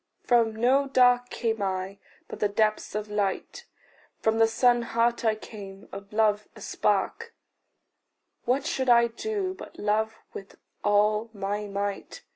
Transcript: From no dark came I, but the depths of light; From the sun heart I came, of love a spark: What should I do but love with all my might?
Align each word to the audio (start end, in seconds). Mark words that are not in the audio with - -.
From 0.23 0.55
no 0.55 0.87
dark 0.87 1.29
came 1.29 1.61
I, 1.61 1.99
but 2.27 2.39
the 2.39 2.47
depths 2.49 2.95
of 2.95 3.07
light; 3.07 3.67
From 4.19 4.39
the 4.39 4.47
sun 4.47 4.81
heart 4.81 5.23
I 5.23 5.35
came, 5.35 5.87
of 5.91 6.11
love 6.11 6.47
a 6.55 6.61
spark: 6.61 7.35
What 8.45 8.65
should 8.65 8.89
I 8.89 9.09
do 9.09 9.53
but 9.53 9.77
love 9.77 10.15
with 10.33 10.57
all 10.83 11.29
my 11.33 11.67
might? 11.67 12.23